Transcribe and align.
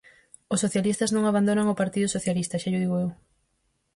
Os 0.53 0.61
socialistas 0.65 1.13
non 1.15 1.23
abandonan 1.25 1.71
o 1.73 1.79
Partido 1.81 2.07
Socialista, 2.15 2.59
xa 2.61 2.69
llo 2.71 2.81
digo 2.83 2.95
eu. 3.03 3.09